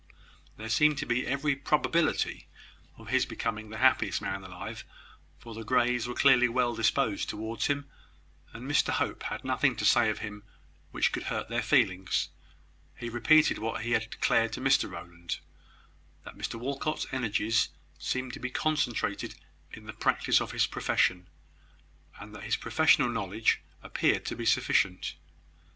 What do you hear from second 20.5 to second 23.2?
his profession, and that his professional